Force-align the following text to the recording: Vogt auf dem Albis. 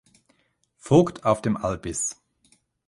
Vogt 0.79 1.25
auf 1.25 1.43
dem 1.43 1.55
Albis. 1.57 2.19